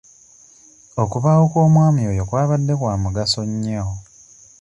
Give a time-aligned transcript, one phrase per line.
[1.03, 3.85] Okubaawo kw'omwami oyo kwabadde kwa mugaso nnyo.